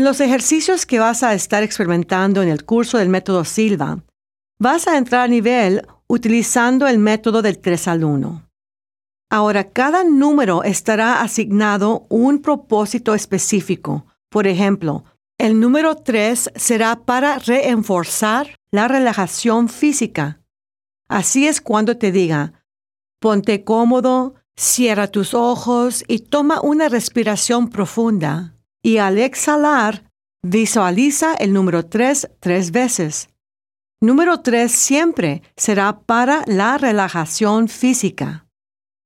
En 0.00 0.06
los 0.06 0.22
ejercicios 0.22 0.86
que 0.86 0.98
vas 0.98 1.22
a 1.22 1.34
estar 1.34 1.62
experimentando 1.62 2.42
en 2.42 2.48
el 2.48 2.64
curso 2.64 2.96
del 2.96 3.10
método 3.10 3.44
Silva, 3.44 4.02
vas 4.58 4.88
a 4.88 4.96
entrar 4.96 5.20
a 5.20 5.28
nivel 5.28 5.86
utilizando 6.06 6.86
el 6.88 6.98
método 6.98 7.42
del 7.42 7.58
3 7.58 7.86
al 7.86 8.04
1. 8.04 8.48
Ahora, 9.30 9.72
cada 9.72 10.02
número 10.02 10.64
estará 10.64 11.20
asignado 11.20 12.06
un 12.08 12.40
propósito 12.40 13.14
específico. 13.14 14.06
Por 14.30 14.46
ejemplo, 14.46 15.04
el 15.36 15.60
número 15.60 15.96
3 15.96 16.52
será 16.56 17.04
para 17.04 17.38
reenforzar 17.38 18.56
la 18.70 18.88
relajación 18.88 19.68
física. 19.68 20.40
Así 21.10 21.46
es 21.46 21.60
cuando 21.60 21.98
te 21.98 22.10
diga, 22.10 22.64
ponte 23.20 23.64
cómodo, 23.64 24.36
cierra 24.56 25.08
tus 25.08 25.34
ojos 25.34 26.04
y 26.08 26.20
toma 26.20 26.62
una 26.62 26.88
respiración 26.88 27.68
profunda. 27.68 28.54
Y 28.82 28.98
al 28.98 29.18
exhalar, 29.18 30.10
visualiza 30.42 31.34
el 31.34 31.52
número 31.52 31.86
3 31.86 32.30
tres 32.40 32.70
veces. 32.70 33.28
Número 34.00 34.40
3 34.40 34.72
siempre 34.72 35.42
será 35.56 36.00
para 36.00 36.42
la 36.46 36.78
relajación 36.78 37.68
física. 37.68 38.46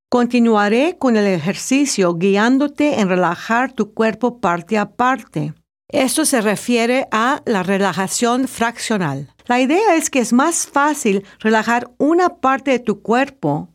Continuaré 0.08 0.96
con 0.96 1.16
el 1.16 1.26
ejercicio 1.26 2.14
guiándote 2.14 3.00
en 3.00 3.08
relajar 3.08 3.72
tu 3.72 3.92
cuerpo 3.92 4.38
parte 4.38 4.78
a 4.78 4.92
parte. 4.92 5.54
Esto 5.88 6.24
se 6.24 6.40
refiere 6.40 7.08
a 7.10 7.42
la 7.44 7.64
relajación 7.64 8.46
fraccional. 8.46 9.34
La 9.46 9.60
idea 9.60 9.96
es 9.96 10.10
que 10.10 10.20
es 10.20 10.32
más 10.32 10.68
fácil 10.68 11.26
relajar 11.40 11.90
una 11.98 12.36
parte 12.36 12.70
de 12.70 12.78
tu 12.78 13.02
cuerpo 13.02 13.68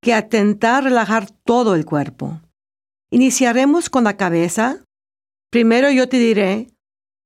que 0.00 0.14
atentar 0.14 0.84
relajar 0.84 1.30
todo 1.44 1.74
el 1.74 1.84
cuerpo. 1.84 2.40
Iniciaremos 3.10 3.90
con 3.90 4.04
la 4.04 4.16
cabeza. 4.16 4.84
Primero 5.50 5.90
yo 5.90 6.08
te 6.08 6.18
diré, 6.18 6.68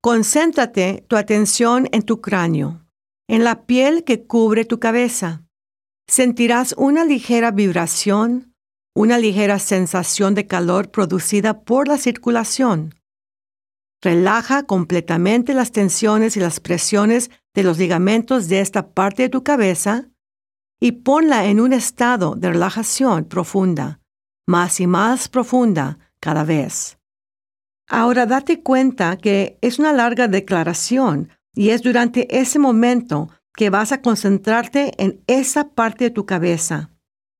concéntrate 0.02 1.04
tu 1.08 1.16
atención 1.16 1.88
en 1.92 2.02
tu 2.02 2.20
cráneo, 2.20 2.86
en 3.28 3.44
la 3.44 3.66
piel 3.66 4.04
que 4.04 4.26
cubre 4.26 4.64
tu 4.64 4.80
cabeza. 4.80 5.44
Sentirás 6.08 6.74
una 6.76 7.04
ligera 7.04 7.50
vibración 7.50 8.54
una 8.96 9.18
ligera 9.18 9.58
sensación 9.58 10.34
de 10.34 10.46
calor 10.46 10.90
producida 10.90 11.62
por 11.64 11.88
la 11.88 11.98
circulación. 11.98 12.94
Relaja 14.00 14.64
completamente 14.64 15.52
las 15.52 15.72
tensiones 15.72 16.36
y 16.36 16.40
las 16.40 16.60
presiones 16.60 17.30
de 17.54 17.64
los 17.64 17.78
ligamentos 17.78 18.48
de 18.48 18.60
esta 18.60 18.90
parte 18.90 19.24
de 19.24 19.28
tu 19.30 19.42
cabeza 19.42 20.08
y 20.80 20.92
ponla 20.92 21.46
en 21.46 21.60
un 21.60 21.72
estado 21.72 22.34
de 22.36 22.50
relajación 22.50 23.24
profunda, 23.24 24.00
más 24.46 24.78
y 24.80 24.86
más 24.86 25.28
profunda 25.28 25.98
cada 26.20 26.44
vez. 26.44 26.98
Ahora 27.88 28.26
date 28.26 28.62
cuenta 28.62 29.16
que 29.16 29.58
es 29.60 29.78
una 29.78 29.92
larga 29.92 30.28
declaración 30.28 31.28
y 31.54 31.70
es 31.70 31.82
durante 31.82 32.40
ese 32.40 32.58
momento 32.58 33.28
que 33.54 33.70
vas 33.70 33.92
a 33.92 34.02
concentrarte 34.02 34.92
en 35.02 35.22
esa 35.26 35.68
parte 35.68 36.04
de 36.04 36.10
tu 36.10 36.26
cabeza 36.26 36.90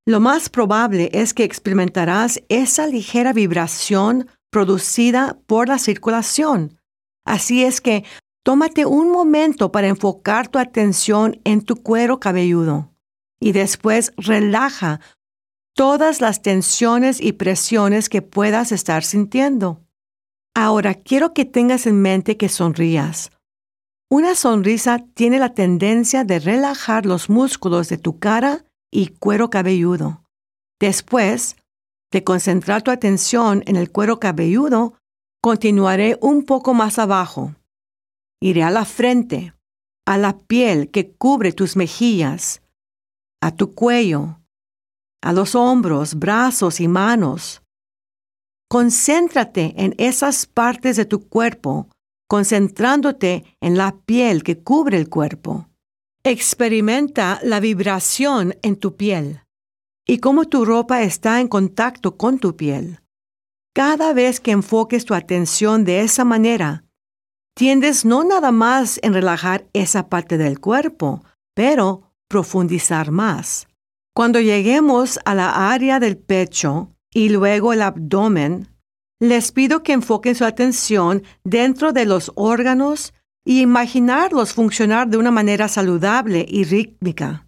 lo 0.06 0.20
más 0.20 0.50
probable 0.50 1.09
es 1.15 1.33
que 1.33 1.45
experimentarás 1.45 2.42
esa 2.50 2.87
ligera 2.87 3.33
vibración 3.33 4.28
producida 4.50 5.39
por 5.47 5.69
la 5.69 5.78
circulación. 5.78 6.78
Así 7.25 7.65
es 7.65 7.81
que 7.81 8.05
tómate 8.45 8.84
un 8.84 9.11
momento 9.11 9.72
para 9.72 9.89
enfocar 9.89 10.48
tu 10.48 10.59
atención 10.59 11.41
en 11.45 11.62
tu 11.62 11.77
cuero 11.77 12.20
cabelludo 12.20 12.92
y 13.41 13.53
después 13.53 14.12
relaja 14.19 15.00
todas 15.75 16.20
las 16.20 16.42
tensiones 16.42 17.19
y 17.19 17.33
presiones 17.33 18.11
que 18.11 18.20
puedas 18.20 18.72
estar 18.72 19.05
sintiendo. 19.05 19.83
Ahora 20.55 20.94
quiero 20.94 21.34
que 21.34 21.44
tengas 21.44 21.86
en 21.86 22.00
mente 22.00 22.36
que 22.36 22.48
sonrías. 22.48 23.33
Una 24.08 24.36
sonrisa 24.36 25.05
tiene 25.14 25.41
la 25.41 25.55
tendencia 25.55 26.22
de 26.22 26.38
relajar 26.38 27.06
los 27.06 27.28
músculos 27.28 27.88
de 27.88 27.98
tu 27.98 28.20
cara 28.20 28.64
y 28.92 29.08
cuero 29.08 29.50
cabelludo. 29.50 30.22
Después 30.81 31.56
de 32.12 32.22
concentrar 32.22 32.82
tu 32.82 32.92
atención 32.92 33.65
en 33.66 33.75
el 33.75 33.91
cuero 33.91 34.20
cabelludo, 34.20 34.94
continuaré 35.42 36.16
un 36.20 36.44
poco 36.44 36.72
más 36.72 37.00
abajo. 37.00 37.56
Iré 38.41 38.62
a 38.62 38.71
la 38.71 38.84
frente, 38.84 39.54
a 40.06 40.16
la 40.19 40.38
piel 40.38 40.92
que 40.92 41.10
cubre 41.10 41.50
tus 41.50 41.75
mejillas, 41.75 42.62
a 43.42 43.50
tu 43.50 43.75
cuello, 43.75 44.38
a 45.22 45.32
los 45.32 45.56
hombros, 45.56 46.15
brazos 46.15 46.81
y 46.81 46.86
manos. 46.86 47.63
Concéntrate 48.69 49.75
en 49.76 49.94
esas 49.98 50.47
partes 50.47 50.97
de 50.97 51.04
tu 51.04 51.28
cuerpo, 51.28 51.88
concentrándote 52.28 53.44
en 53.60 53.76
la 53.76 53.97
piel 54.06 54.42
que 54.42 54.58
cubre 54.58 54.97
el 54.97 55.08
cuerpo. 55.08 55.69
Experimenta 56.25 57.38
la 57.42 57.60
vibración 57.60 58.56
en 58.62 58.76
tu 58.76 58.97
piel 58.97 59.42
y 60.06 60.19
cómo 60.19 60.47
tu 60.47 60.64
ropa 60.64 61.03
está 61.03 61.41
en 61.41 61.48
contacto 61.48 62.16
con 62.16 62.38
tu 62.38 62.56
piel. 62.56 63.00
Cada 63.74 64.12
vez 64.12 64.41
que 64.41 64.53
enfoques 64.53 65.04
tu 65.04 65.14
atención 65.14 65.84
de 65.84 66.00
esa 66.00 66.24
manera, 66.24 66.84
tiendes 67.54 68.04
no 68.04 68.24
nada 68.24 68.53
más 68.53 69.00
en 69.03 69.14
relajar 69.14 69.66
esa 69.72 70.08
parte 70.08 70.38
del 70.38 70.60
cuerpo, 70.60 71.24
pero 71.54 72.12
profundizar 72.28 73.10
más. 73.10 73.66
Cuando 74.14 74.41
lleguemos 74.41 75.19
a 75.24 75.34
la 75.34 75.72
área 75.72 75.98
del 75.98 76.16
pecho 76.16 76.94
y 77.14 77.30
luego 77.30 77.72
el 77.72 77.80
abdomen, 77.80 78.69
les 79.20 79.52
pido 79.52 79.82
que 79.82 79.92
enfoquen 79.92 80.34
su 80.34 80.44
atención 80.44 81.22
dentro 81.44 81.92
de 81.92 82.04
los 82.04 82.32
órganos 82.34 83.14
y 83.47 83.60
imaginarlos 83.60 84.52
funcionar 84.52 85.08
de 85.08 85.16
una 85.16 85.30
manera 85.30 85.69
saludable 85.69 86.44
y 86.48 86.64
rítmica. 86.64 87.47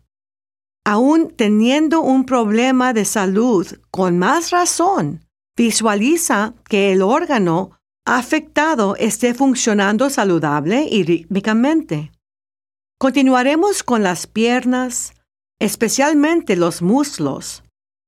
Aún 0.84 1.32
teniendo 1.36 2.00
un 2.00 2.24
problema 2.24 2.92
de 2.92 3.04
salud, 3.04 3.66
con 3.90 4.18
más 4.18 4.50
razón, 4.50 5.26
visualiza 5.56 6.54
que 6.68 6.92
el 6.92 7.02
órgano 7.02 7.72
afectado 8.06 8.94
esté 8.96 9.34
funcionando 9.34 10.10
saludable 10.10 10.86
y 10.88 11.02
rítmicamente. 11.02 12.12
Continuaremos 12.98 13.82
con 13.82 14.04
las 14.04 14.28
piernas, 14.28 15.12
especialmente 15.58 16.54
los 16.54 16.82
muslos. 16.82 17.64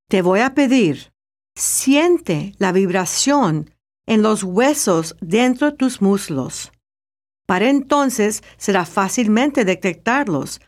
Te 0.08 0.22
voy 0.22 0.40
a 0.40 0.54
pedir, 0.54 1.12
siente 1.58 2.54
la 2.58 2.72
vibración 2.72 3.70
en 4.06 4.22
los 4.22 4.44
huesos 4.44 5.16
dentro 5.20 5.70
de 5.70 5.76
tus 5.76 6.00
muslos. 6.00 6.72
Para 7.46 7.68
entonces 7.68 8.42
será 8.56 8.86
fácilmente 8.86 9.64
detectarlos. 9.64 10.60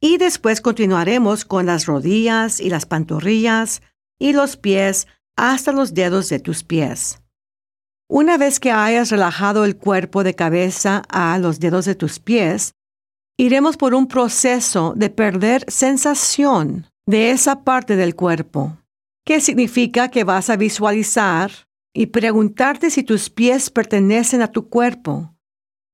Y 0.00 0.18
después 0.18 0.60
continuaremos 0.60 1.44
con 1.44 1.66
las 1.66 1.86
rodillas 1.86 2.60
y 2.60 2.68
las 2.68 2.86
pantorrillas 2.86 3.82
y 4.18 4.32
los 4.32 4.56
pies 4.56 5.06
hasta 5.36 5.72
los 5.72 5.94
dedos 5.94 6.28
de 6.28 6.38
tus 6.38 6.64
pies. 6.64 7.20
Una 8.08 8.36
vez 8.36 8.60
que 8.60 8.70
hayas 8.70 9.10
relajado 9.10 9.64
el 9.64 9.76
cuerpo 9.76 10.22
de 10.22 10.34
cabeza 10.34 11.02
a 11.08 11.38
los 11.38 11.60
dedos 11.60 11.84
de 11.86 11.94
tus 11.94 12.18
pies, 12.18 12.74
iremos 13.36 13.76
por 13.76 13.94
un 13.94 14.06
proceso 14.06 14.92
de 14.96 15.10
perder 15.10 15.64
sensación 15.68 16.86
de 17.06 17.30
esa 17.30 17.64
parte 17.64 17.96
del 17.96 18.14
cuerpo, 18.14 18.76
que 19.26 19.40
significa 19.40 20.08
que 20.08 20.24
vas 20.24 20.48
a 20.48 20.56
visualizar 20.56 21.50
y 21.92 22.06
preguntarte 22.06 22.90
si 22.90 23.02
tus 23.02 23.28
pies 23.28 23.70
pertenecen 23.70 24.40
a 24.40 24.52
tu 24.52 24.70
cuerpo 24.70 25.36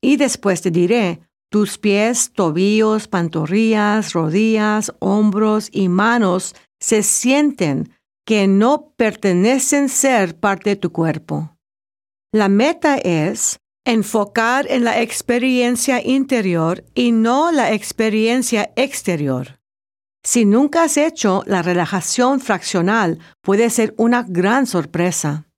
y 0.02 0.16
después 0.16 0.60
te 0.60 0.70
diré, 0.70 1.20
tus 1.50 1.78
pies, 1.78 2.32
tobillos, 2.32 3.08
pantorrillas, 3.08 4.12
rodillas, 4.12 4.92
hombros 4.98 5.68
y 5.70 5.88
manos 5.88 6.54
se 6.80 7.02
sienten 7.02 7.92
que 8.26 8.46
no 8.48 8.92
pertenecen 8.96 9.88
ser 9.88 10.38
parte 10.38 10.70
de 10.70 10.76
tu 10.76 10.92
cuerpo. 10.92 11.56
La 12.32 12.48
meta 12.48 12.96
es 12.96 13.60
enfocar 13.84 14.66
en 14.70 14.84
la 14.84 15.00
experiencia 15.00 16.04
interior 16.04 16.84
y 16.94 17.12
no 17.12 17.52
la 17.52 17.72
experiencia 17.72 18.72
exterior. 18.76 19.61
Si 20.24 20.44
nunca 20.44 20.84
has 20.84 20.96
hecho 20.96 21.42
la 21.46 21.62
relajación 21.62 22.40
fraccional, 22.40 23.18
puede 23.40 23.70
ser 23.70 23.92
una 23.96 24.22
gran 24.22 24.66
sorpresa. 24.66 25.48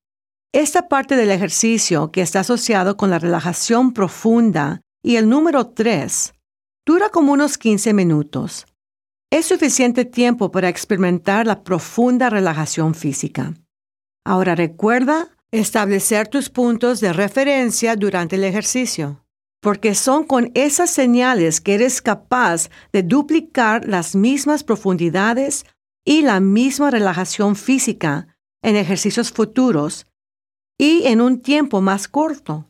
Esta 0.53 0.89
parte 0.89 1.17
del 1.17 1.31
ejercicio 1.31 2.11
que 2.11 2.23
está 2.23 2.41
asociado 2.41 2.97
con 2.97 3.11
la 3.11 3.19
relajación 3.19 3.93
profunda 3.93 4.81
y 5.03 5.17
el 5.17 5.29
número 5.29 5.67
3 5.67 6.33
dura 6.87 7.11
como 7.11 7.33
unos 7.33 7.59
15 7.59 7.93
minutos. 7.93 8.67
Es 9.31 9.47
suficiente 9.47 10.05
tiempo 10.05 10.51
para 10.51 10.69
experimentar 10.69 11.47
la 11.47 11.63
profunda 11.63 12.31
relajación 12.31 12.95
física. 12.95 13.53
Ahora 14.25 14.55
recuerda 14.55 15.29
establecer 15.51 16.29
tus 16.29 16.49
puntos 16.49 17.01
de 17.01 17.13
referencia 17.13 17.97
durante 17.97 18.37
el 18.37 18.45
ejercicio, 18.45 19.24
porque 19.65 19.95
son 19.95 20.25
con 20.25 20.51
esas 20.53 20.91
señales 20.91 21.63
que 21.63 21.73
eres 21.73 22.03
capaz 22.03 22.69
de 22.93 23.03
duplicar 23.03 23.89
las 23.89 24.15
mismas 24.15 24.63
profundidades 24.63 25.65
y 26.05 26.21
la 26.21 26.39
misma 26.39 26.91
relajación 26.91 27.57
física 27.57 28.29
en 28.63 28.77
ejercicios 28.77 29.33
futuros 29.33 30.07
y 30.79 31.07
en 31.07 31.23
un 31.23 31.41
tiempo 31.41 31.81
más 31.81 32.09
corto. 32.09 32.69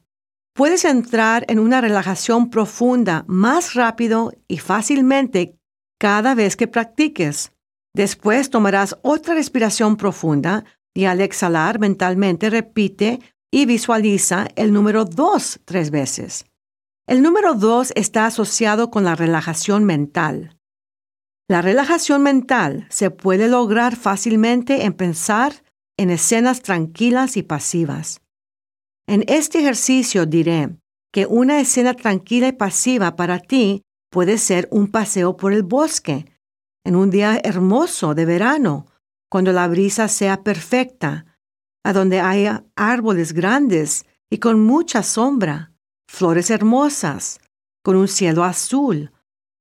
puedes 0.54 0.84
entrar 0.84 1.44
en 1.48 1.58
una 1.58 1.80
relajación 1.80 2.48
profunda 2.48 3.24
más 3.26 3.74
rápido 3.74 4.32
y 4.46 4.58
fácilmente 4.58 5.58
cada 5.98 6.36
vez 6.36 6.54
que 6.54 6.68
practiques. 6.68 7.50
Después 7.92 8.50
tomarás 8.50 8.96
otra 9.02 9.34
respiración 9.34 9.96
profunda 9.96 10.64
y 10.94 11.06
al 11.06 11.20
exhalar 11.20 11.80
mentalmente 11.80 12.50
repite 12.50 13.18
y 13.50 13.66
visualiza 13.66 14.46
el 14.54 14.72
número 14.72 15.04
2 15.04 15.60
tres 15.64 15.90
veces. 15.90 16.44
El 17.06 17.20
número 17.20 17.52
2 17.52 17.92
está 17.96 18.24
asociado 18.24 18.90
con 18.90 19.04
la 19.04 19.14
relajación 19.14 19.84
mental. 19.84 20.58
La 21.48 21.60
relajación 21.60 22.22
mental 22.22 22.86
se 22.88 23.10
puede 23.10 23.46
lograr 23.46 23.94
fácilmente 23.94 24.86
en 24.86 24.94
pensar 24.94 25.64
en 25.98 26.08
escenas 26.08 26.62
tranquilas 26.62 27.36
y 27.36 27.42
pasivas. 27.42 28.22
En 29.06 29.22
este 29.28 29.58
ejercicio 29.58 30.24
diré 30.24 30.78
que 31.12 31.26
una 31.26 31.60
escena 31.60 31.92
tranquila 31.92 32.48
y 32.48 32.52
pasiva 32.52 33.16
para 33.16 33.38
ti 33.38 33.82
puede 34.10 34.38
ser 34.38 34.66
un 34.70 34.90
paseo 34.90 35.36
por 35.36 35.52
el 35.52 35.62
bosque, 35.62 36.24
en 36.84 36.96
un 36.96 37.10
día 37.10 37.38
hermoso 37.44 38.14
de 38.14 38.24
verano, 38.24 38.86
cuando 39.30 39.52
la 39.52 39.68
brisa 39.68 40.08
sea 40.08 40.42
perfecta, 40.42 41.38
a 41.84 41.92
donde 41.92 42.20
haya 42.20 42.64
árboles 42.76 43.34
grandes 43.34 44.06
y 44.30 44.38
con 44.38 44.64
mucha 44.64 45.02
sombra, 45.02 45.73
flores 46.14 46.50
hermosas, 46.50 47.40
con 47.82 47.96
un 47.96 48.08
cielo 48.08 48.44
azul, 48.44 49.12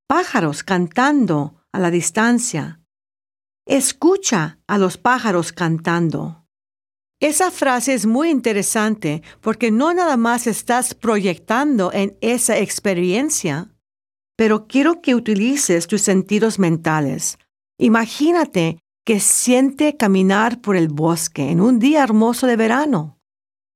pájaros 0.07 0.63
cantando 0.63 1.55
a 1.71 1.79
la 1.79 1.91
distancia. 1.91 2.79
Escucha 3.65 4.59
a 4.67 4.77
los 4.77 4.97
pájaros 4.97 5.51
cantando. 5.51 6.45
Esa 7.19 7.51
frase 7.51 7.93
es 7.93 8.05
muy 8.05 8.29
interesante 8.29 9.23
porque 9.41 9.71
no 9.71 9.93
nada 9.93 10.17
más 10.17 10.45
estás 10.45 10.93
proyectando 10.93 11.91
en 11.93 12.17
esa 12.21 12.57
experiencia, 12.57 13.73
pero 14.35 14.67
quiero 14.67 15.01
que 15.01 15.15
utilices 15.15 15.87
tus 15.87 16.01
sentidos 16.01 16.59
mentales. 16.59 17.37
Imagínate 17.77 18.79
que 19.05 19.19
siente 19.19 19.97
caminar 19.97 20.61
por 20.61 20.75
el 20.75 20.89
bosque 20.89 21.49
en 21.49 21.61
un 21.61 21.79
día 21.79 22.03
hermoso 22.03 22.47
de 22.47 22.55
verano 22.55 23.19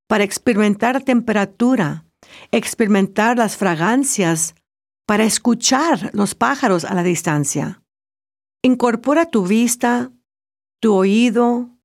para 0.08 0.24
experimentar 0.24 1.02
temperatura, 1.02 2.06
experimentar 2.50 3.36
las 3.36 3.56
fragancias, 3.56 4.54
para 5.08 5.24
escuchar 5.24 6.10
los 6.12 6.34
pájaros 6.34 6.84
a 6.84 6.92
la 6.92 7.02
distancia. 7.02 7.82
Incorpora 8.62 9.24
tu 9.24 9.46
vista, 9.46 10.12
tu 10.82 10.94
oído, 10.94 11.78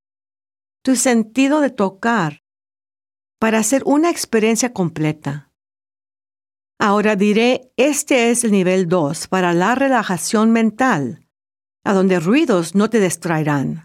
tu 0.83 0.97
sentido 0.97 1.61
de 1.61 1.69
tocar 1.69 2.43
para 3.39 3.59
hacer 3.59 3.81
una 3.85 4.09
experiencia 4.09 4.73
completa. 4.73 5.53
Ahora 6.79 7.15
diré, 7.15 7.71
este 7.77 8.29
es 8.29 8.43
el 8.43 8.51
nivel 8.51 8.89
2 8.89 9.29
para 9.29 9.53
la 9.53 9.73
relajación 9.75 10.51
mental, 10.51 11.25
a 11.85 11.93
donde 11.93 12.19
ruidos 12.19 12.75
no 12.75 12.89
te 12.89 12.99
distraerán. 12.99 13.83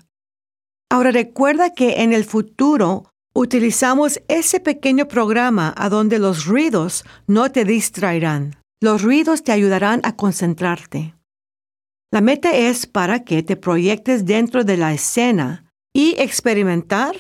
Ahora 0.91 1.13
recuerda 1.13 1.75
que 1.75 2.03
en 2.03 2.13
el 2.13 2.25
futuro 2.25 3.15
utilizamos 3.39 4.21
ese 4.27 4.59
pequeño 4.59 5.07
programa 5.07 5.73
a 5.77 5.89
donde 5.89 6.19
los 6.19 6.45
ruidos 6.45 7.05
no 7.29 7.53
te 7.53 7.65
distraerán. 7.65 8.57
Los 8.81 9.03
ruidos 9.03 9.45
te 9.45 9.53
ayudarán 9.53 10.01
a 10.03 10.17
concentrarte. 10.17 11.15
La 12.11 12.21
meta 12.21 12.57
es 12.57 12.87
para 12.87 13.23
que 13.23 13.45
te 13.45 13.57
proyectes 13.57 14.25
dentro 14.25 14.65
de 14.65 14.77
la 14.77 14.93
escena 14.93 15.71
y 15.95 16.17
experimentar 16.19 17.15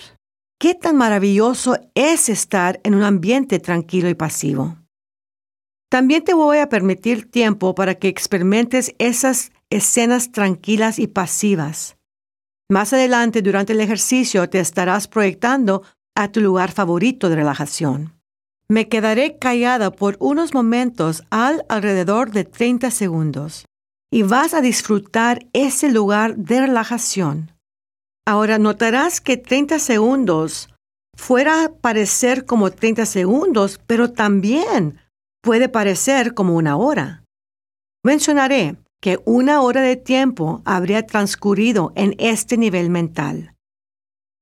qué 0.58 0.74
tan 0.74 0.96
maravilloso 0.96 1.78
es 1.94 2.28
estar 2.28 2.80
en 2.82 2.96
un 2.96 3.04
ambiente 3.04 3.60
tranquilo 3.60 4.08
y 4.08 4.14
pasivo. 4.14 4.76
También 5.88 6.24
te 6.24 6.34
voy 6.34 6.58
a 6.58 6.68
permitir 6.68 7.30
tiempo 7.30 7.76
para 7.76 7.94
que 7.94 8.08
experimentes 8.08 8.94
esas 8.98 9.52
escenas 9.70 10.32
tranquilas 10.32 10.98
y 10.98 11.06
pasivas. 11.06 11.96
Más 12.70 12.92
adelante, 12.92 13.40
durante 13.40 13.72
el 13.72 13.80
ejercicio, 13.80 14.50
te 14.50 14.60
estarás 14.60 15.08
proyectando 15.08 15.82
a 16.18 16.32
tu 16.32 16.40
lugar 16.40 16.72
favorito 16.72 17.28
de 17.28 17.36
relajación. 17.36 18.12
Me 18.68 18.88
quedaré 18.88 19.38
callada 19.38 19.92
por 19.92 20.16
unos 20.18 20.52
momentos 20.52 21.22
al 21.30 21.64
alrededor 21.68 22.32
de 22.32 22.44
30 22.44 22.90
segundos 22.90 23.66
y 24.10 24.24
vas 24.24 24.52
a 24.52 24.60
disfrutar 24.60 25.46
ese 25.52 25.92
lugar 25.92 26.36
de 26.36 26.62
relajación. 26.62 27.52
Ahora 28.26 28.58
notarás 28.58 29.20
que 29.20 29.36
30 29.36 29.78
segundos 29.78 30.68
fuera 31.16 31.64
a 31.64 31.72
parecer 31.72 32.46
como 32.46 32.72
30 32.72 33.06
segundos, 33.06 33.80
pero 33.86 34.10
también 34.10 34.98
puede 35.40 35.68
parecer 35.68 36.34
como 36.34 36.56
una 36.56 36.76
hora. 36.76 37.22
Mencionaré 38.04 38.76
que 39.00 39.20
una 39.24 39.62
hora 39.62 39.82
de 39.82 39.94
tiempo 39.94 40.62
habría 40.64 41.06
transcurrido 41.06 41.92
en 41.94 42.16
este 42.18 42.56
nivel 42.56 42.90
mental. 42.90 43.54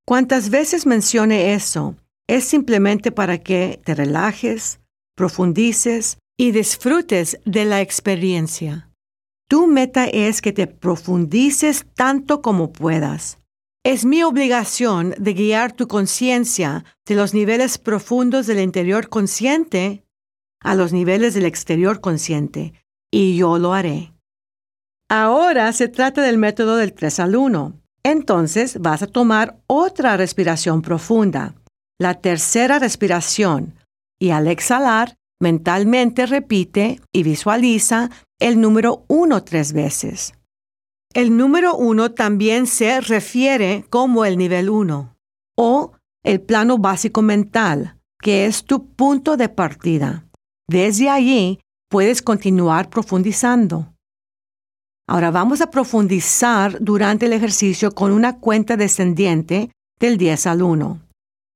Cuantas 0.06 0.50
veces 0.50 0.86
mencione 0.86 1.52
eso, 1.54 1.96
es 2.28 2.44
simplemente 2.44 3.10
para 3.10 3.38
que 3.38 3.80
te 3.84 3.92
relajes, 3.92 4.78
profundices 5.16 6.18
y 6.38 6.52
disfrutes 6.52 7.40
de 7.44 7.64
la 7.64 7.80
experiencia. 7.80 8.88
Tu 9.48 9.66
meta 9.66 10.06
es 10.06 10.42
que 10.42 10.52
te 10.52 10.68
profundices 10.68 11.86
tanto 11.94 12.40
como 12.40 12.72
puedas. 12.72 13.38
Es 13.84 14.04
mi 14.04 14.22
obligación 14.22 15.12
de 15.18 15.34
guiar 15.34 15.72
tu 15.72 15.88
conciencia 15.88 16.84
de 17.04 17.16
los 17.16 17.34
niveles 17.34 17.78
profundos 17.78 18.46
del 18.46 18.60
interior 18.60 19.08
consciente 19.08 20.04
a 20.60 20.76
los 20.76 20.92
niveles 20.92 21.34
del 21.34 21.46
exterior 21.46 22.00
consciente, 22.00 22.74
y 23.12 23.36
yo 23.36 23.58
lo 23.58 23.72
haré. 23.72 24.12
Ahora 25.08 25.72
se 25.72 25.88
trata 25.88 26.22
del 26.22 26.38
método 26.38 26.76
del 26.76 26.92
3 26.92 27.20
al 27.20 27.36
1. 27.36 27.80
Entonces 28.06 28.80
vas 28.80 29.02
a 29.02 29.08
tomar 29.08 29.58
otra 29.66 30.16
respiración 30.16 30.80
profunda, 30.80 31.56
la 31.98 32.14
tercera 32.14 32.78
respiración, 32.78 33.74
y 34.20 34.30
al 34.30 34.46
exhalar, 34.46 35.16
mentalmente 35.42 36.24
repite 36.26 37.00
y 37.12 37.24
visualiza 37.24 38.10
el 38.38 38.60
número 38.60 39.04
1 39.08 39.42
tres 39.42 39.72
veces. 39.72 40.34
El 41.14 41.36
número 41.36 41.74
uno 41.74 42.12
también 42.12 42.68
se 42.68 43.00
refiere 43.00 43.84
como 43.90 44.24
el 44.24 44.38
nivel 44.38 44.70
uno 44.70 45.16
o 45.58 45.90
el 46.24 46.40
plano 46.40 46.78
básico 46.78 47.22
mental, 47.22 47.98
que 48.22 48.46
es 48.46 48.66
tu 48.66 48.86
punto 48.86 49.36
de 49.36 49.48
partida. 49.48 50.28
Desde 50.68 51.10
allí 51.10 51.58
puedes 51.90 52.22
continuar 52.22 52.88
profundizando. 52.88 53.95
Ahora 55.08 55.30
vamos 55.30 55.60
a 55.60 55.70
profundizar 55.70 56.78
durante 56.80 57.26
el 57.26 57.32
ejercicio 57.32 57.92
con 57.92 58.10
una 58.10 58.38
cuenta 58.38 58.76
descendiente 58.76 59.70
del 60.00 60.18
10 60.18 60.46
al 60.48 60.62
1. 60.62 61.00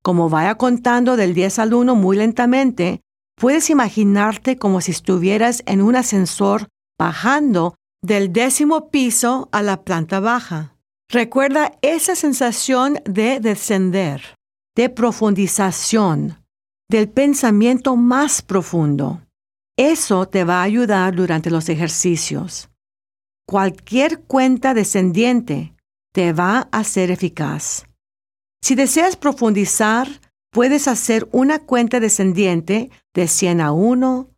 Como 0.03 0.31
vaya 0.31 0.55
contando 0.55 1.17
del 1.17 1.35
10 1.35 1.59
al 1.59 1.75
1 1.75 1.95
muy 1.97 2.17
lentamente, 2.17 3.01
puedes 3.37 3.69
imaginarte 3.69 4.57
como 4.57 4.81
si 4.81 4.93
estuvieras 4.93 5.63
en 5.67 5.83
un 5.83 5.97
ascensor 5.97 6.69
bajando 6.99 7.75
del 8.03 8.33
décimo 8.33 8.89
piso 8.91 9.49
a 9.53 9.63
la 9.63 9.83
planta 9.83 10.21
baja. 10.21 10.77
Recuerda 11.11 11.73
esa 11.83 12.15
sensación 12.15 13.01
de 13.05 13.41
descender, 13.41 14.37
de 14.77 14.89
profundización, 14.91 16.39
del 16.89 17.09
pensamiento 17.09 17.97
más 17.97 18.43
profundo. 18.43 19.21
Eso 19.77 20.27
te 20.29 20.45
va 20.45 20.61
a 20.61 20.65
ayudar 20.65 21.17
durante 21.17 21.51
los 21.51 21.69
ejercicios. 21.69 22.70
Cualquier 23.47 24.23
cuenta 24.23 24.75
descendiente 24.75 25.75
te 26.13 26.33
va 26.33 26.69
a 26.73 26.85
ser 26.85 27.11
eficaz. 27.11 27.85
Si 28.63 28.75
deseas 28.75 29.17
profundizar, 29.17 30.09
puedes 30.51 30.89
hacer 30.89 31.29
una 31.33 31.61
cuenta 31.61 32.01
descendiente 32.01 32.91
de 33.15 33.29
100 33.29 33.61
a 33.61 33.73
1 33.73 34.29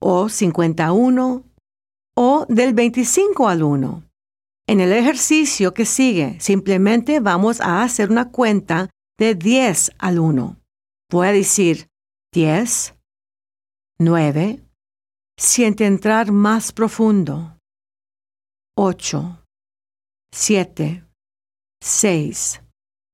o 0.00 0.28
51 0.28 1.44
o 2.14 2.46
del 2.48 2.74
25 2.74 3.48
al 3.48 3.62
1. 3.62 4.04
En 4.66 4.80
el 4.80 4.92
ejercicio 4.92 5.74
que 5.74 5.84
sigue, 5.84 6.38
simplemente 6.40 7.20
vamos 7.20 7.60
a 7.60 7.82
hacer 7.82 8.10
una 8.10 8.30
cuenta 8.30 8.90
de 9.18 9.34
10 9.34 9.92
al 9.98 10.18
1. 10.18 10.56
Voy 11.10 11.26
a 11.28 11.32
decir 11.32 11.88
10, 12.32 12.94
9, 13.98 14.60
siente 15.36 15.86
entrar 15.86 16.32
más 16.32 16.72
profundo. 16.72 17.51
8, 18.76 19.44
7, 20.34 21.04
6, 21.82 22.62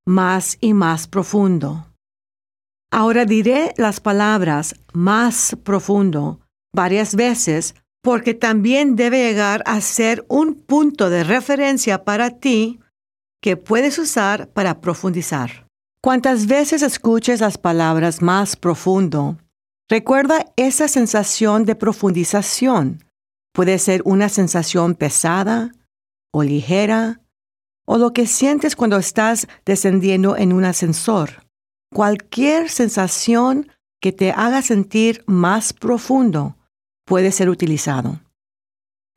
más 0.07 0.57
y 0.61 0.75
más 0.75 1.07
profundo. 1.07 1.87
Ahora 2.91 3.25
diré 3.25 3.75
las 3.77 4.01
palabras 4.01 4.75
más 4.93 5.57
profundo 5.65 6.41
varias 6.75 7.15
veces 7.15 7.75
porque 8.03 8.35
también 8.35 8.97
debe 8.97 9.19
llegar 9.19 9.63
a 9.67 9.81
ser 9.81 10.25
un 10.29 10.55
punto 10.55 11.11
de 11.11 11.25
referencia 11.25 12.05
para 12.05 12.39
ti 12.39 12.81
que 13.43 13.57
puedes 13.57 13.99
usar 13.99 14.49
para 14.51 14.81
profundizar. 14.81 15.67
Cuantas 16.03 16.47
veces 16.47 16.83
escuches 16.83 17.41
las 17.41 17.59
palabras 17.59 18.23
más 18.23 18.57
profundo, 18.57 19.37
Recuerda 19.91 20.45
esa 20.57 20.87
sensación 20.87 21.65
de 21.65 21.75
profundización. 21.75 23.05
Puede 23.59 23.81
ser 23.81 24.03
una 24.05 24.29
sensación 24.29 24.95
pesada 24.95 25.73
o 26.33 26.45
ligera, 26.45 27.23
o 27.89 27.99
lo 27.99 28.13
que 28.13 28.29
sientes 28.29 28.77
cuando 28.77 28.99
estás 28.99 29.49
descendiendo 29.67 30.37
en 30.37 30.53
un 30.53 30.65
ascensor. 30.65 31.45
Cualquier 31.93 32.71
sensación 32.71 33.67
que 34.01 34.13
te 34.13 34.31
haga 34.31 34.63
sentir 34.63 35.25
más 35.27 35.73
profundo 35.73 36.57
puede 37.05 37.33
ser 37.33 37.49
utilizado. 37.49 38.21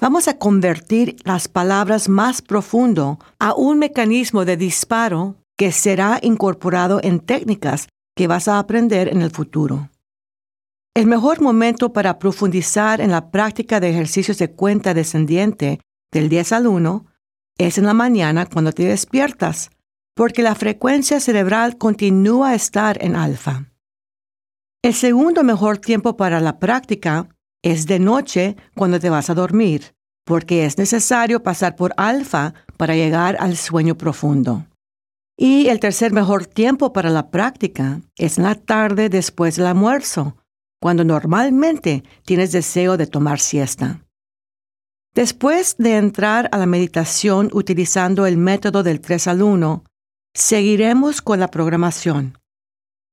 Vamos 0.01 0.27
a 0.27 0.39
convertir 0.39 1.17
las 1.23 1.47
palabras 1.47 2.09
más 2.09 2.41
profundo 2.41 3.19
a 3.37 3.53
un 3.53 3.77
mecanismo 3.77 4.43
de 4.43 4.57
disparo 4.57 5.35
que 5.55 5.71
será 5.71 6.19
incorporado 6.23 6.99
en 7.03 7.19
técnicas 7.19 7.89
que 8.17 8.25
vas 8.25 8.47
a 8.47 8.57
aprender 8.57 9.07
en 9.07 9.21
el 9.21 9.29
futuro. 9.29 9.90
El 10.93 11.07
mejor 11.07 11.39
momento 11.39 11.93
para 11.93 12.19
profundizar 12.19 12.99
en 12.99 13.11
la 13.11 13.31
práctica 13.31 13.79
de 13.79 13.89
ejercicios 13.89 14.37
de 14.37 14.51
cuenta 14.51 14.93
descendiente 14.93 15.79
del 16.11 16.27
10 16.27 16.51
al 16.51 16.67
1 16.67 17.05
es 17.57 17.77
en 17.77 17.85
la 17.85 17.93
mañana 17.93 18.45
cuando 18.45 18.73
te 18.73 18.83
despiertas, 18.83 19.71
porque 20.15 20.43
la 20.43 20.53
frecuencia 20.53 21.21
cerebral 21.21 21.77
continúa 21.77 22.49
a 22.49 22.55
estar 22.55 23.01
en 23.01 23.15
alfa. 23.15 23.71
El 24.83 24.93
segundo 24.93 25.45
mejor 25.45 25.77
tiempo 25.77 26.17
para 26.17 26.41
la 26.41 26.59
práctica 26.59 27.29
es 27.63 27.85
de 27.85 27.99
noche 27.99 28.57
cuando 28.75 28.99
te 28.99 29.09
vas 29.09 29.29
a 29.29 29.33
dormir, 29.33 29.95
porque 30.25 30.65
es 30.65 30.77
necesario 30.77 31.41
pasar 31.41 31.77
por 31.77 31.93
alfa 31.95 32.53
para 32.75 32.95
llegar 32.95 33.37
al 33.39 33.55
sueño 33.55 33.95
profundo. 33.97 34.65
Y 35.37 35.67
el 35.67 35.79
tercer 35.79 36.11
mejor 36.11 36.47
tiempo 36.47 36.91
para 36.91 37.09
la 37.09 37.31
práctica 37.31 38.01
es 38.17 38.37
en 38.37 38.43
la 38.43 38.55
tarde 38.55 39.07
después 39.07 39.55
del 39.55 39.67
almuerzo, 39.67 40.35
cuando 40.81 41.03
normalmente 41.03 42.03
tienes 42.25 42.51
deseo 42.51 42.97
de 42.97 43.07
tomar 43.07 43.39
siesta. 43.39 44.03
Después 45.13 45.75
de 45.77 45.97
entrar 45.97 46.49
a 46.51 46.57
la 46.57 46.65
meditación 46.65 47.49
utilizando 47.53 48.25
el 48.25 48.37
método 48.37 48.81
del 48.81 48.99
3 48.99 49.27
al 49.27 49.41
1, 49.43 49.83
seguiremos 50.33 51.21
con 51.21 51.39
la 51.39 51.49
programación. 51.49 52.37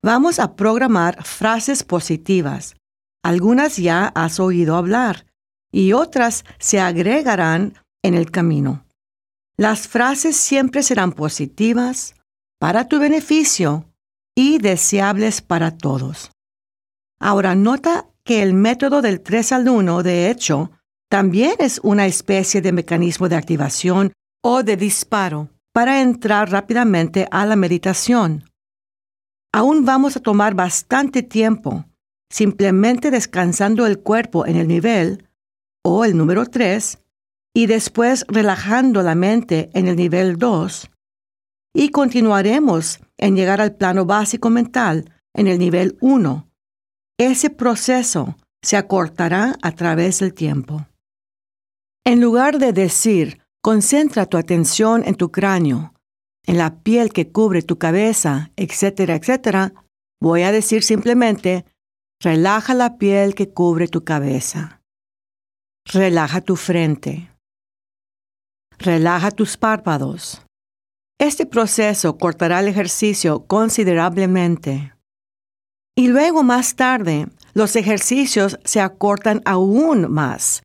Vamos 0.02 0.38
a 0.38 0.54
programar 0.54 1.22
frases 1.24 1.82
positivas. 1.82 2.76
Algunas 3.22 3.76
ya 3.76 4.06
has 4.06 4.40
oído 4.40 4.76
hablar 4.76 5.26
y 5.72 5.92
otras 5.92 6.44
se 6.58 6.80
agregarán 6.80 7.74
en 8.02 8.14
el 8.14 8.30
camino. 8.30 8.84
Las 9.58 9.88
frases 9.88 10.36
siempre 10.36 10.84
serán 10.84 11.12
positivas, 11.12 12.14
para 12.60 12.88
tu 12.88 12.98
beneficio 12.98 13.84
y 14.36 14.58
deseables 14.58 15.42
para 15.42 15.76
todos. 15.76 16.30
Ahora 17.20 17.54
nota 17.54 18.06
que 18.24 18.42
el 18.42 18.54
método 18.54 19.02
del 19.02 19.20
3 19.20 19.52
al 19.52 19.68
1, 19.68 20.02
de 20.02 20.30
hecho, 20.30 20.70
también 21.08 21.54
es 21.58 21.80
una 21.82 22.06
especie 22.06 22.60
de 22.60 22.72
mecanismo 22.72 23.28
de 23.28 23.36
activación 23.36 24.12
o 24.42 24.62
de 24.62 24.76
disparo 24.76 25.48
para 25.72 26.02
entrar 26.02 26.50
rápidamente 26.50 27.26
a 27.30 27.46
la 27.46 27.56
meditación. 27.56 28.44
Aún 29.52 29.84
vamos 29.84 30.16
a 30.16 30.20
tomar 30.20 30.54
bastante 30.54 31.22
tiempo, 31.22 31.86
simplemente 32.30 33.10
descansando 33.10 33.86
el 33.86 34.00
cuerpo 34.00 34.46
en 34.46 34.56
el 34.56 34.68
nivel, 34.68 35.26
o 35.82 36.04
el 36.04 36.16
número 36.16 36.44
3, 36.46 36.98
y 37.54 37.66
después 37.66 38.26
relajando 38.28 39.02
la 39.02 39.14
mente 39.14 39.70
en 39.72 39.88
el 39.88 39.96
nivel 39.96 40.36
2, 40.36 40.90
y 41.74 41.90
continuaremos 41.90 43.00
en 43.16 43.36
llegar 43.36 43.60
al 43.60 43.74
plano 43.74 44.04
básico 44.04 44.50
mental 44.50 45.10
en 45.32 45.46
el 45.46 45.58
nivel 45.58 45.96
1, 46.00 46.47
ese 47.18 47.50
proceso 47.50 48.36
se 48.62 48.76
acortará 48.76 49.56
a 49.62 49.72
través 49.72 50.20
del 50.20 50.34
tiempo. 50.34 50.86
En 52.04 52.20
lugar 52.20 52.58
de 52.58 52.72
decir, 52.72 53.42
concentra 53.62 54.26
tu 54.26 54.36
atención 54.36 55.02
en 55.04 55.14
tu 55.14 55.30
cráneo, 55.30 55.94
en 56.46 56.56
la 56.58 56.80
piel 56.80 57.12
que 57.12 57.30
cubre 57.30 57.62
tu 57.62 57.76
cabeza, 57.76 58.50
etcétera, 58.56 59.16
etcétera, 59.16 59.74
voy 60.20 60.42
a 60.42 60.52
decir 60.52 60.82
simplemente, 60.82 61.66
relaja 62.20 62.72
la 62.72 62.96
piel 62.98 63.34
que 63.34 63.50
cubre 63.50 63.88
tu 63.88 64.04
cabeza. 64.04 64.80
Relaja 65.84 66.40
tu 66.40 66.56
frente. 66.56 67.30
Relaja 68.78 69.30
tus 69.30 69.56
párpados. 69.56 70.44
Este 71.18 71.46
proceso 71.46 72.16
cortará 72.16 72.60
el 72.60 72.68
ejercicio 72.68 73.46
considerablemente. 73.46 74.94
Y 75.98 76.06
luego 76.06 76.44
más 76.44 76.76
tarde, 76.76 77.26
los 77.54 77.74
ejercicios 77.74 78.60
se 78.62 78.80
acortan 78.80 79.42
aún 79.44 80.08
más, 80.08 80.62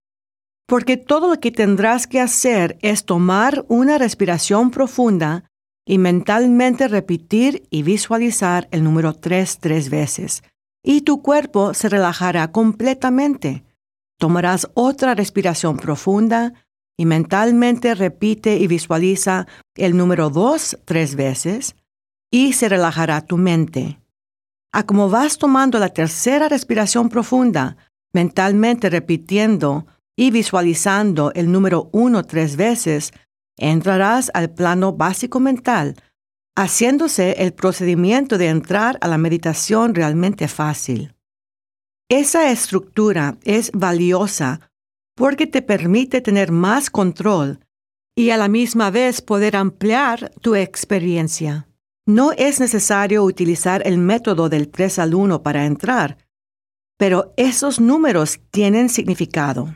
porque 0.68 0.96
todo 0.96 1.28
lo 1.28 1.40
que 1.40 1.50
tendrás 1.50 2.06
que 2.06 2.22
hacer 2.22 2.78
es 2.84 3.06
tomar 3.06 3.66
una 3.68 3.98
respiración 3.98 4.70
profunda 4.70 5.46
y 5.88 5.98
mentalmente 5.98 6.88
repetir 6.88 7.64
y 7.72 7.82
visualizar 7.82 8.68
el 8.70 8.84
número 8.84 9.16
3 9.16 9.58
tres 9.58 9.90
veces, 9.90 10.44
y 10.84 11.02
tu 11.02 11.24
cuerpo 11.24 11.74
se 11.74 11.90
relajará 11.90 12.52
completamente. 12.52 13.64
Tomarás 14.20 14.70
otra 14.76 15.16
respiración 15.16 15.78
profunda 15.78 16.54
y 16.96 17.08
mentalmente 17.08 17.96
repite 17.96 18.58
y 18.58 18.68
visualiza 18.68 19.48
el 19.78 19.98
número 19.98 20.30
2 20.30 20.82
tres 20.86 21.16
veces, 21.16 21.76
y 22.30 22.54
se 22.54 22.70
relajará 22.70 23.22
tu 23.22 23.38
mente 23.38 23.98
a 24.74 24.84
como 24.84 25.10
vas 25.10 25.38
tomando 25.38 25.80
la 25.80 25.90
tercera 25.90 26.50
respiración 26.50 27.08
profunda, 27.08 27.78
mentalmente 28.12 28.90
repitiendo 28.90 29.86
y 30.18 30.32
visualizando 30.32 31.32
el 31.34 31.52
número 31.52 31.90
uno 31.94 32.24
tres 32.24 32.56
veces, 32.56 33.14
entrarás 33.58 34.32
al 34.34 34.50
plano 34.50 34.94
básico 34.94 35.40
mental, 35.40 35.96
haciéndose 36.58 37.44
el 37.44 37.54
procedimiento 37.54 38.38
de 38.38 38.50
entrar 38.50 38.98
a 39.02 39.08
la 39.08 39.18
meditación 39.18 39.94
realmente 39.94 40.48
fácil. 40.48 41.16
Esa 42.10 42.52
estructura 42.52 43.38
es 43.44 43.72
valiosa 43.74 44.72
porque 45.16 45.48
te 45.48 45.62
permite 45.62 46.22
tener 46.22 46.52
más 46.52 46.90
control 46.90 47.60
y 48.16 48.32
a 48.32 48.38
la 48.38 48.48
misma 48.48 48.90
vez 48.90 49.22
poder 49.22 49.56
ampliar 49.56 50.32
tu 50.42 50.56
experiencia. 50.56 51.68
No 52.06 52.34
es 52.34 52.60
necesario 52.60 53.24
utilizar 53.24 53.82
el 53.86 53.98
método 53.98 54.50
del 54.50 54.70
3 54.70 55.00
al 55.00 55.16
1 55.16 55.42
para 55.42 55.66
entrar, 55.66 56.18
pero 56.98 57.34
esos 57.38 57.80
números 57.80 58.42
tienen 58.52 58.90
significado. 58.90 59.74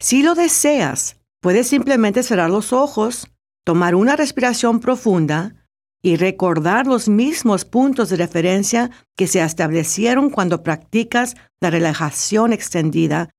Si 0.00 0.22
lo 0.22 0.34
deseas, 0.34 1.16
puedes 1.40 1.66
simplemente 1.66 2.22
cerrar 2.22 2.50
los 2.50 2.72
ojos, 2.72 3.28
tomar 3.64 3.96
una 3.96 4.14
respiración 4.14 4.78
profunda 4.78 5.66
y 6.00 6.16
recordar 6.16 6.86
los 6.86 7.08
mismos 7.08 7.64
puntos 7.64 8.10
de 8.10 8.16
referencia 8.16 8.90
que 9.16 9.26
se 9.26 9.42
establecieron 9.42 10.30
cuando 10.30 10.62
practicas 10.62 11.34
la 11.60 11.70
relajación 11.70 12.52
extendida 12.52 13.30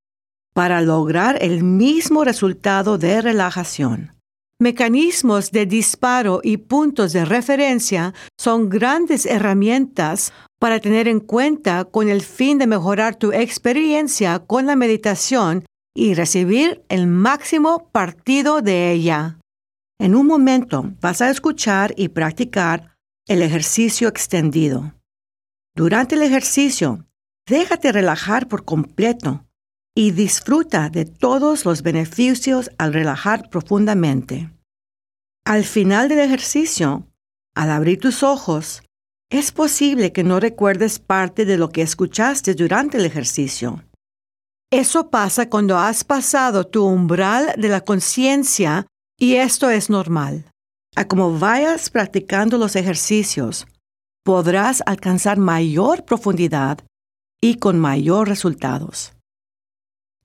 para 0.53 0.81
lograr 0.81 1.37
el 1.41 1.63
mismo 1.63 2.23
resultado 2.23 2.97
de 2.97 3.21
relajación. 3.21 4.14
Mecanismos 4.59 5.51
de 5.51 5.65
disparo 5.65 6.39
y 6.41 6.55
puntos 6.55 7.11
de 7.11 7.25
referencia 7.25 8.13
son 8.39 8.69
grandes 8.69 9.25
herramientas 9.25 10.31
para 10.59 10.79
tener 10.79 11.09
en 11.09 11.19
cuenta 11.19 11.83
con 11.83 12.07
el 12.07 12.21
fin 12.21 12.57
de 12.57 12.65
mejorar 12.65 13.17
tu 13.17 13.33
experiencia 13.33 14.39
con 14.39 14.65
la 14.65 14.77
meditación 14.77 15.65
y 15.93 16.13
recibir 16.13 16.83
el 16.87 17.05
máximo 17.05 17.89
partido 17.91 18.61
de 18.61 18.93
ella. 18.93 19.39
En 19.99 20.15
un 20.15 20.25
momento 20.25 20.93
vas 21.01 21.21
a 21.21 21.29
escuchar 21.29 21.93
y 21.97 22.07
practicar 22.07 22.95
el 23.27 23.41
ejercicio 23.41 24.07
extendido. 24.07 24.93
Durante 25.75 26.15
el 26.15 26.21
ejercicio, 26.21 27.05
déjate 27.45 27.91
relajar 27.91 28.47
por 28.47 28.63
completo 28.63 29.44
y 29.97 30.11
disfruta 30.11 30.89
de 30.89 31.05
todos 31.05 31.63
los 31.63 31.81
beneficios 31.81 32.69
al 32.77 32.93
relajar 32.93 33.49
profundamente. 33.49 34.51
Al 35.45 35.63
final 35.63 36.09
del 36.09 36.19
ejercicio, 36.19 37.07
al 37.55 37.71
abrir 37.71 37.99
tus 37.99 38.21
ojos, 38.21 38.83
es 39.31 39.51
posible 39.51 40.11
que 40.11 40.23
no 40.23 40.39
recuerdes 40.39 40.99
parte 40.99 41.45
de 41.45 41.57
lo 41.57 41.69
que 41.69 41.81
escuchaste 41.81 42.53
durante 42.53 42.97
el 42.97 43.05
ejercicio. 43.05 43.83
Eso 44.71 45.09
pasa 45.09 45.49
cuando 45.49 45.77
has 45.77 46.03
pasado 46.03 46.65
tu 46.65 46.85
umbral 46.85 47.53
de 47.57 47.69
la 47.69 47.81
conciencia 47.81 48.87
y 49.17 49.35
esto 49.35 49.69
es 49.69 49.89
normal. 49.89 50.45
A 50.95 51.05
como 51.07 51.37
vayas 51.39 51.89
practicando 51.89 52.57
los 52.57 52.75
ejercicios, 52.75 53.67
podrás 54.23 54.83
alcanzar 54.85 55.37
mayor 55.37 56.03
profundidad 56.03 56.79
y 57.41 57.55
con 57.55 57.79
mayor 57.79 58.27
resultados. 58.27 59.14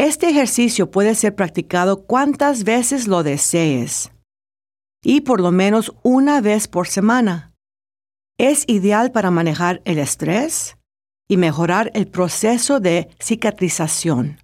Este 0.00 0.30
ejercicio 0.30 0.90
puede 0.90 1.14
ser 1.14 1.34
practicado 1.34 2.04
cuantas 2.06 2.64
veces 2.64 3.06
lo 3.06 3.22
desees 3.22 4.10
y 5.04 5.20
por 5.20 5.42
lo 5.42 5.52
menos 5.52 5.92
una 6.02 6.40
vez 6.40 6.68
por 6.68 6.88
semana. 6.88 7.52
Es 8.38 8.64
ideal 8.66 9.12
para 9.12 9.30
manejar 9.30 9.82
el 9.84 9.98
estrés 9.98 10.78
y 11.28 11.36
mejorar 11.36 11.90
el 11.92 12.06
proceso 12.06 12.80
de 12.80 13.10
cicatrización. 13.20 14.38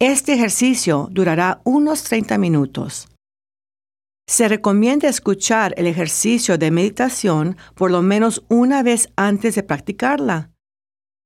Este 0.00 0.32
ejercicio 0.32 1.06
durará 1.12 1.60
unos 1.62 2.02
30 2.02 2.36
minutos. 2.38 3.08
Se 4.26 4.48
recomienda 4.48 5.08
escuchar 5.08 5.72
el 5.76 5.86
ejercicio 5.86 6.58
de 6.58 6.72
meditación 6.72 7.56
por 7.76 7.92
lo 7.92 8.02
menos 8.02 8.44
una 8.48 8.82
vez 8.82 9.08
antes 9.14 9.54
de 9.54 9.62
practicarla. 9.62 10.51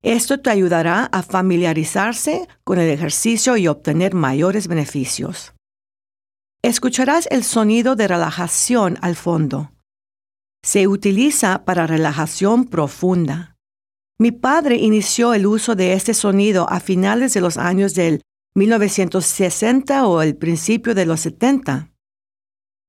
Esto 0.02 0.40
te 0.40 0.50
ayudará 0.50 1.06
a 1.06 1.22
familiarizarse 1.22 2.48
con 2.64 2.78
el 2.78 2.88
ejercicio 2.90 3.56
y 3.56 3.66
obtener 3.68 4.14
mayores 4.14 4.68
beneficios. 4.68 5.54
Escucharás 6.62 7.28
el 7.30 7.44
sonido 7.44 7.96
de 7.96 8.08
relajación 8.08 8.98
al 9.00 9.16
fondo. 9.16 9.72
Se 10.62 10.86
utiliza 10.86 11.64
para 11.64 11.86
relajación 11.86 12.64
profunda. 12.66 13.56
Mi 14.18 14.32
padre 14.32 14.76
inició 14.76 15.34
el 15.34 15.46
uso 15.46 15.74
de 15.74 15.92
este 15.92 16.14
sonido 16.14 16.68
a 16.70 16.80
finales 16.80 17.34
de 17.34 17.40
los 17.40 17.56
años 17.56 17.94
del 17.94 18.22
1960 18.56 20.06
o 20.06 20.22
el 20.22 20.36
principio 20.36 20.94
de 20.94 21.04
los 21.04 21.20
70. 21.20 21.92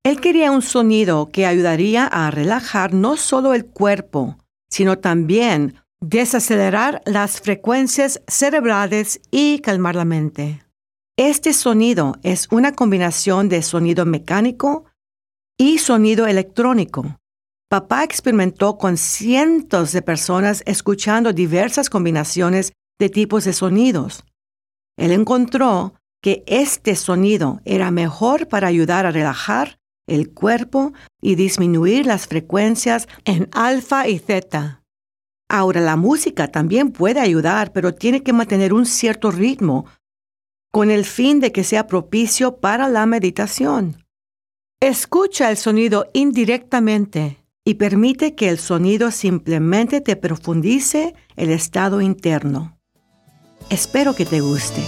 Él 0.04 0.22
quería 0.22 0.52
un 0.52 0.62
sonido 0.62 1.30
que 1.30 1.46
ayudaría 1.46 2.06
a 2.06 2.32
relajar 2.32 2.94
no 2.94 3.18
solo 3.18 3.54
el 3.54 3.66
cuerpo, 3.66 4.38
sino 4.70 5.00
también 5.00 5.76
desacelerar 6.02 7.02
las 7.06 7.42
frecuencias 7.42 8.22
cerebrales 8.28 9.20
y 9.32 9.60
calmar 9.60 9.96
la 9.96 10.06
mente. 10.06 10.64
Este 11.18 11.54
sonido 11.54 12.16
es 12.22 12.48
una 12.52 12.74
combinación 12.74 13.50
de 13.50 13.64
sonido 13.64 14.06
mecánico 14.06 14.86
y 15.58 15.80
sonido 15.80 16.28
electrónico. 16.28 17.18
Papá 17.70 18.04
experimentó 18.04 18.78
con 18.78 18.98
cientos 18.98 19.92
de 19.92 20.02
personas 20.02 20.64
escuchando 20.66 21.34
diversas 21.34 21.90
combinaciones 21.90 22.72
de 23.00 23.10
tipos 23.10 23.44
de 23.44 23.54
sonidos. 23.54 24.24
Él 24.98 25.12
encontró 25.12 25.96
que 26.22 26.44
este 26.48 26.96
sonido 26.96 27.60
era 27.66 27.92
mejor 27.92 28.48
para 28.48 28.68
ayudar 28.68 29.06
a 29.06 29.12
relajar 29.12 29.78
el 30.08 30.34
cuerpo 30.34 30.94
y 31.22 31.36
disminuir 31.36 32.06
las 32.06 32.28
frecuencias 32.28 33.08
en 33.26 33.50
alfa 33.52 34.08
y 34.08 34.20
zeta. 34.20 34.84
Ahora 35.50 35.80
la 35.82 35.96
música 35.96 36.50
también 36.50 36.92
puede 36.92 37.20
ayudar, 37.20 37.72
pero 37.72 37.94
tiene 37.94 38.22
que 38.22 38.34
mantener 38.34 38.74
un 38.74 38.86
cierto 38.86 39.32
ritmo 39.32 39.86
con 40.72 40.92
el 40.92 41.06
fin 41.06 41.40
de 41.40 41.52
que 41.52 41.64
sea 41.64 41.88
propicio 41.88 42.58
para 42.58 42.90
la 42.90 43.06
meditación. 43.06 44.04
Escucha 44.80 45.50
el 45.50 45.58
sonido 45.58 46.08
indirectamente 46.14 47.44
y 47.66 47.76
permite 47.76 48.36
que 48.36 48.50
el 48.50 48.60
sonido 48.60 49.12
simplemente 49.12 50.02
te 50.02 50.16
profundice 50.16 51.16
el 51.36 51.50
estado 51.50 52.02
interno. 52.02 52.78
Espero 53.70 54.16
que 54.16 54.26
te 54.26 54.40
guste. 54.40 54.82